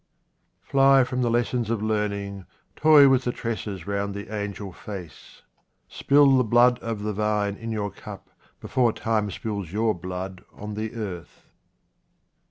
[0.63, 5.43] Fly from the lessons of learning, toy with the tresses round the angel face,
[5.87, 10.73] spill the blood of the vine in your cup before time spills your blood on
[10.73, 11.51] the earth.